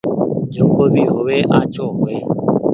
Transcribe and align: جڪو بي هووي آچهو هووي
جڪو 0.53 0.83
بي 0.93 1.01
هووي 1.11 1.39
آچهو 1.59 1.85
هووي 1.97 2.15